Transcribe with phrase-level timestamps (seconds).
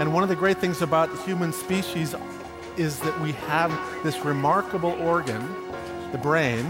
[0.00, 2.14] And one of the great things about the human species
[2.76, 3.70] is that we have
[4.02, 5.42] this remarkable organ,
[6.12, 6.64] the brain.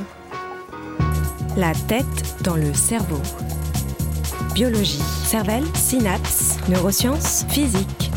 [1.57, 3.21] La tête dans le cerveau.
[4.55, 8.11] Biologie, cervelle, synapses, neurosciences, physique.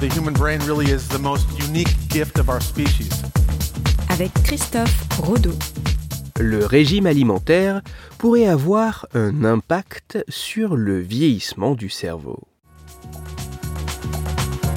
[0.00, 3.22] The human brain really is the most unique gift of our species.
[4.08, 5.54] Avec Christophe Rodeau.
[6.38, 7.82] Le régime alimentaire
[8.16, 12.40] pourrait avoir un impact sur le vieillissement du cerveau.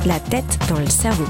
[0.06, 1.24] La tête dans le cerveau.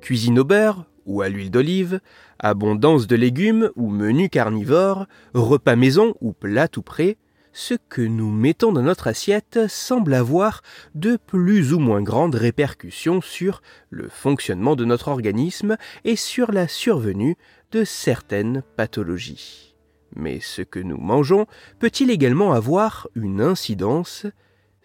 [0.00, 2.00] Cuisine au beurre ou à l'huile d'olive,
[2.38, 5.04] abondance de légumes ou menu carnivore,
[5.34, 7.18] repas maison ou plat tout prêt,
[7.52, 10.62] ce que nous mettons dans notre assiette semble avoir
[10.94, 16.66] de plus ou moins grandes répercussions sur le fonctionnement de notre organisme et sur la
[16.66, 17.36] survenue
[17.82, 19.74] certaines pathologies.
[20.14, 21.46] Mais ce que nous mangeons
[21.80, 24.26] peut-il également avoir une incidence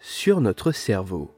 [0.00, 1.30] sur notre cerveau?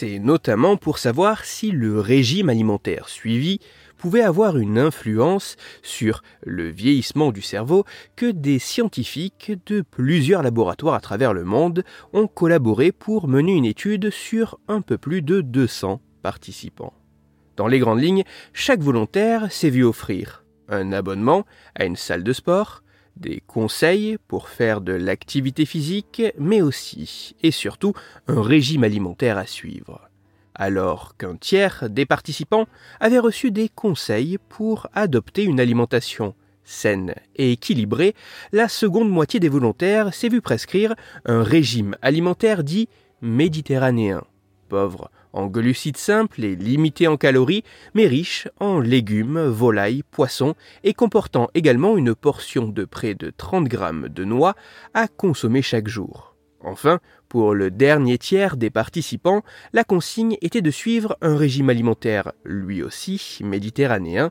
[0.00, 3.60] C'est notamment pour savoir si le régime alimentaire suivi
[3.98, 7.84] pouvait avoir une influence sur le vieillissement du cerveau
[8.16, 11.84] que des scientifiques de plusieurs laboratoires à travers le monde
[12.14, 16.94] ont collaboré pour mener une étude sur un peu plus de 200 participants.
[17.58, 22.32] Dans les grandes lignes, chaque volontaire s'est vu offrir un abonnement à une salle de
[22.32, 22.82] sport,
[23.16, 27.92] des conseils pour faire de l'activité physique, mais aussi et surtout
[28.28, 30.08] un régime alimentaire à suivre.
[30.54, 32.66] Alors qu'un tiers des participants
[32.98, 38.14] avaient reçu des conseils pour adopter une alimentation saine et équilibrée,
[38.52, 42.88] la seconde moitié des volontaires s'est vue prescrire un régime alimentaire dit
[43.22, 44.22] méditerranéen,
[44.70, 47.64] pauvre en glucides simples et limité en calories,
[47.94, 53.68] mais riche en légumes, volailles, poissons et comportant également une portion de près de 30
[53.68, 54.54] grammes de noix
[54.94, 56.34] à consommer chaque jour.
[56.62, 62.32] Enfin, pour le dernier tiers des participants, la consigne était de suivre un régime alimentaire,
[62.44, 64.30] lui aussi méditerranéen,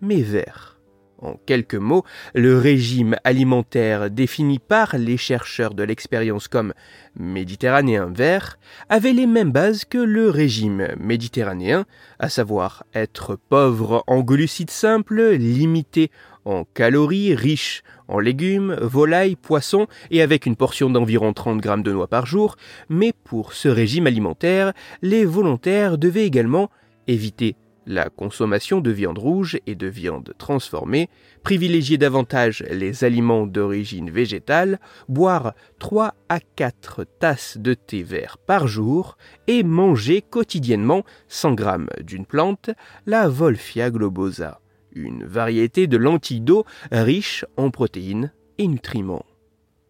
[0.00, 0.79] mais vert.
[1.22, 2.04] En quelques mots,
[2.34, 6.72] le régime alimentaire défini par les chercheurs de l'expérience comme
[7.14, 8.58] méditerranéen vert
[8.88, 11.84] avait les mêmes bases que le régime méditerranéen,
[12.18, 16.10] à savoir être pauvre en glucides simples, limité
[16.46, 21.92] en calories, riche en légumes, volailles, poissons et avec une portion d'environ 30 grammes de
[21.92, 22.56] noix par jour,
[22.88, 24.72] mais pour ce régime alimentaire,
[25.02, 26.70] les volontaires devaient également
[27.06, 31.08] éviter la consommation de viande rouge et de viande transformée,
[31.42, 38.68] privilégier davantage les aliments d'origine végétale, boire 3 à 4 tasses de thé vert par
[38.68, 42.70] jour et manger quotidiennement 100 grammes d'une plante,
[43.06, 44.60] la Wolfia globosa,
[44.92, 49.24] une variété de lentilles d'eau riche en protéines et nutriments.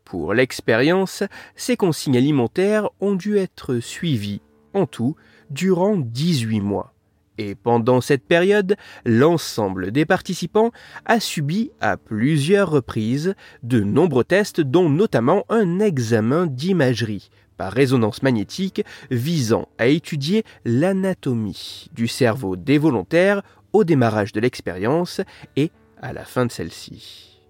[0.04, 1.22] Pour l'expérience,
[1.54, 4.40] ces consignes alimentaires ont dû être suivies
[4.74, 5.16] en tout
[5.50, 6.94] durant 18 mois
[7.40, 10.72] et pendant cette période, l'ensemble des participants
[11.06, 18.22] a subi à plusieurs reprises de nombreux tests dont notamment un examen d'imagerie par résonance
[18.22, 23.40] magnétique visant à étudier l'anatomie du cerveau des volontaires
[23.72, 25.22] au démarrage de l'expérience
[25.56, 25.70] et
[26.02, 27.40] à la fin de celle-ci.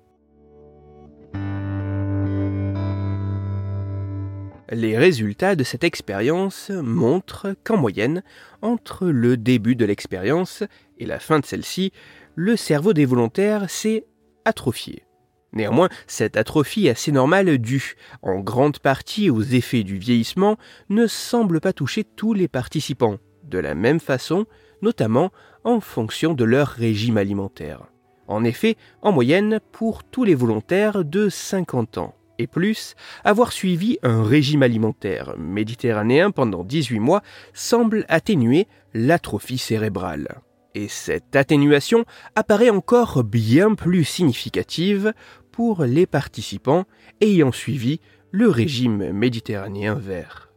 [4.73, 8.23] Les résultats de cette expérience montrent qu'en moyenne,
[8.63, 10.63] entre le début de l'expérience
[10.97, 11.91] et la fin de celle-ci,
[12.37, 14.07] le cerveau des volontaires s'est
[14.45, 15.05] atrophié.
[15.53, 20.57] Néanmoins, cette atrophie assez normale due en grande partie aux effets du vieillissement
[20.89, 24.47] ne semble pas toucher tous les participants, de la même façon,
[24.83, 25.33] notamment
[25.65, 27.87] en fonction de leur régime alimentaire.
[28.29, 33.99] En effet, en moyenne, pour tous les volontaires de 50 ans, et plus, avoir suivi
[34.03, 37.23] un régime alimentaire méditerranéen pendant 18 mois
[37.53, 40.41] semble atténuer l'atrophie cérébrale.
[40.75, 42.05] Et cette atténuation
[42.37, 45.13] apparaît encore bien plus significative
[45.53, 46.87] pour les participants
[47.21, 48.01] ayant suivi
[48.31, 50.50] le régime méditerranéen vert.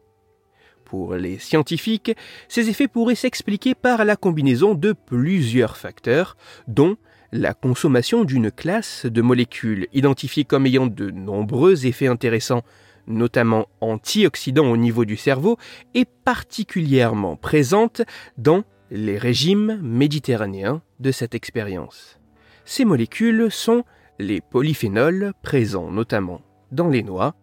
[0.93, 2.15] Pour les scientifiques,
[2.47, 6.37] ces effets pourraient s'expliquer par la combinaison de plusieurs facteurs,
[6.67, 6.97] dont
[7.31, 12.61] la consommation d'une classe de molécules identifiées comme ayant de nombreux effets intéressants,
[13.07, 15.57] notamment antioxydants au niveau du cerveau,
[15.95, 18.03] est particulièrement présente
[18.37, 22.19] dans les régimes méditerranéens de cette expérience.
[22.65, 23.83] Ces molécules sont
[24.19, 26.41] les polyphénols présents notamment
[26.71, 27.33] dans les noix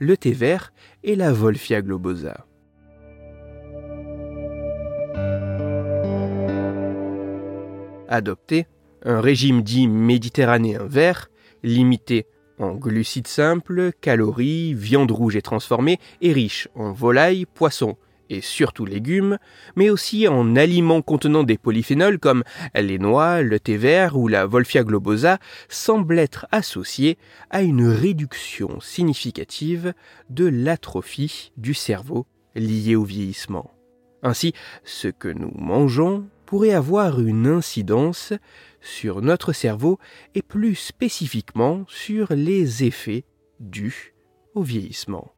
[0.00, 0.72] le thé vert
[1.04, 2.46] et la Wolfia globosa.
[8.08, 8.66] Adopter
[9.04, 11.30] un régime dit méditerranéen vert,
[11.62, 12.26] limité
[12.58, 17.96] en glucides simples, calories, viande rouge et transformée, et riche en volailles, poissons
[18.28, 19.38] et surtout légumes,
[19.76, 22.42] mais aussi en aliments contenant des polyphénols comme
[22.74, 25.38] les noix, le thé vert ou la Wolfia globosa,
[25.68, 27.18] semble être associé
[27.50, 29.94] à une réduction significative
[30.30, 32.26] de l'atrophie du cerveau
[32.56, 33.70] liée au vieillissement.
[34.22, 38.32] Ainsi, ce que nous mangeons pourrait avoir une incidence
[38.80, 39.98] sur notre cerveau
[40.34, 43.24] et plus spécifiquement sur les effets
[43.60, 44.14] dus
[44.54, 45.32] au vieillissement.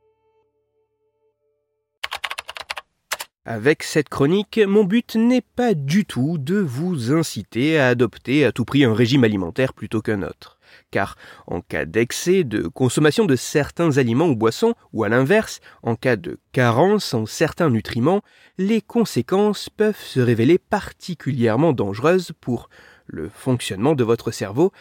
[3.45, 8.53] Avec cette chronique, mon but n'est pas du tout de vous inciter à adopter à
[8.53, 10.58] tout prix un régime alimentaire plutôt qu'un autre.
[10.91, 11.17] Car
[11.47, 16.17] en cas d'excès de consommation de certains aliments ou boissons, ou à l'inverse, en cas
[16.17, 18.23] de carence en certains nutriments,
[18.59, 22.69] les conséquences peuvent se révéler particulièrement dangereuses pour
[23.07, 24.73] le fonctionnement de votre cerveau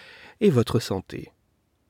[0.41, 1.31] et votre santé.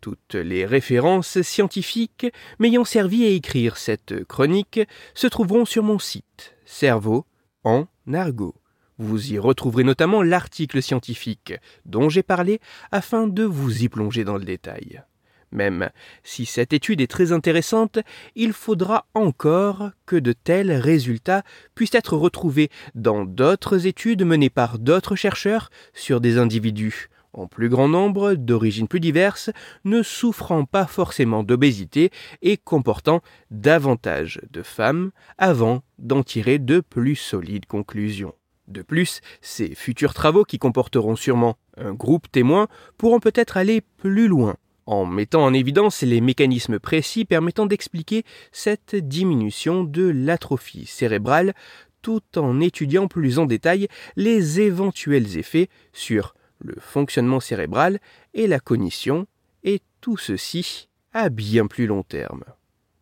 [0.02, 2.28] Toutes les références scientifiques
[2.60, 4.80] m'ayant servi à écrire cette chronique
[5.16, 7.26] se trouveront sur mon site Cerveau
[7.64, 8.56] en argot.
[8.98, 11.54] Vous y retrouverez notamment l'article scientifique
[11.86, 12.60] dont j'ai parlé
[12.92, 15.04] afin de vous y plonger dans le détail.
[15.52, 15.90] Même
[16.24, 18.00] si cette étude est très intéressante,
[18.36, 24.78] il faudra encore que de tels résultats puissent être retrouvés dans d'autres études menées par
[24.78, 29.52] d'autres chercheurs sur des individus en plus grand nombre, d'origines plus diverses,
[29.86, 32.10] ne souffrant pas forcément d'obésité
[32.42, 33.22] et comportant
[33.52, 38.34] davantage de femmes avant d'en tirer de plus solides conclusions.
[38.68, 42.68] De plus, ces futurs travaux qui comporteront sûrement un groupe témoin
[42.98, 48.96] pourront peut-être aller plus loin en mettant en évidence les mécanismes précis permettant d'expliquer cette
[48.96, 51.54] diminution de l'atrophie cérébrale
[52.02, 58.00] tout en étudiant plus en détail les éventuels effets sur le fonctionnement cérébral
[58.34, 59.28] et la cognition,
[59.64, 62.46] et tout ceci à bien plus long terme.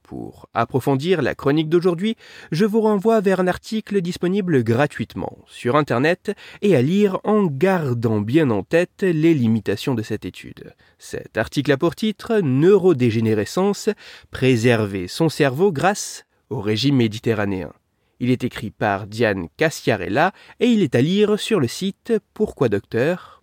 [0.05, 2.15] Pour approfondir la chronique d'aujourd'hui,
[2.51, 6.31] je vous renvoie vers un article disponible gratuitement sur Internet
[6.61, 10.75] et à lire en gardant bien en tête les limitations de cette étude.
[10.99, 13.89] Cet article a pour titre Neurodégénérescence,
[14.29, 17.73] préserver son cerveau grâce au régime méditerranéen.
[18.19, 22.69] Il est écrit par Diane Cassiarella et il est à lire sur le site Pourquoi
[22.69, 23.35] Docteur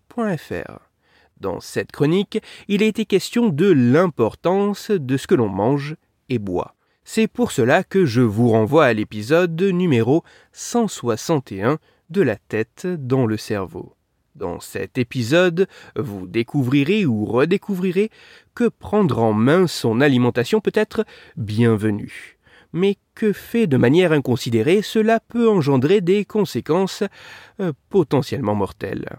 [1.41, 2.39] dans cette chronique,
[2.69, 5.97] il a été question de l'importance de ce que l'on mange
[6.29, 6.75] et boit.
[7.05, 10.23] C'est pour cela que je vous renvoie à l'épisode numéro
[10.53, 11.79] 161
[12.11, 13.95] de la tête dans le cerveau.
[14.35, 15.67] Dans cet épisode,
[15.97, 18.11] vous découvrirez ou redécouvrirez
[18.55, 21.05] que prendre en main son alimentation peut être
[21.37, 22.39] bienvenu.
[22.73, 27.03] Mais que fait de manière inconsidérée, cela peut engendrer des conséquences
[27.61, 29.19] euh, potentiellement mortelles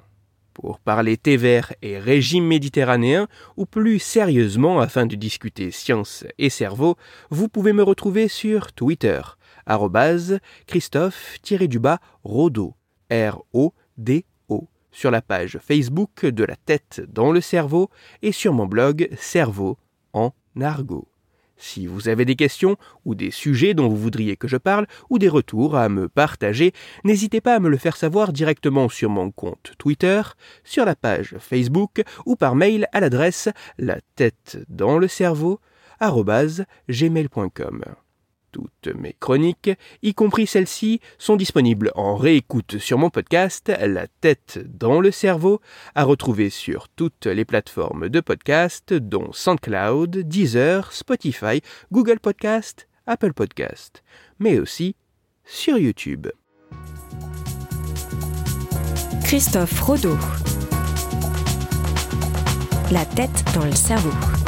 [0.54, 3.28] pour parler thé vert et régime méditerranéen,
[3.58, 6.96] ou plus sérieusement afin de discuter science et cerveau,
[7.30, 9.22] vous pouvez me retrouver sur Twitter,
[10.68, 12.76] Christophe-Rodo,
[13.12, 17.90] R-O-D-O, sur la page Facebook de la tête dans le cerveau
[18.22, 19.78] et sur mon blog Cerveau
[20.14, 21.13] en argot.
[21.66, 25.18] Si vous avez des questions ou des sujets dont vous voudriez que je parle ou
[25.18, 26.74] des retours à me partager,
[27.06, 30.22] n'hésitez pas à me le faire savoir directement sur mon compte Twitter,
[30.66, 35.62] sur la page Facebook ou par mail à l'adresse la tête dans le cerveau
[36.90, 37.86] gmail.com.
[38.54, 39.72] Toutes mes chroniques,
[40.04, 45.60] y compris celles-ci, sont disponibles en réécoute sur mon podcast La tête dans le cerveau,
[45.96, 53.34] à retrouver sur toutes les plateformes de podcast dont SoundCloud, Deezer, Spotify, Google Podcast, Apple
[53.34, 54.04] Podcast,
[54.38, 54.96] mais aussi
[55.46, 56.28] sur YouTube.
[59.24, 60.18] Christophe Rodeau.
[62.92, 64.43] La tête dans le cerveau.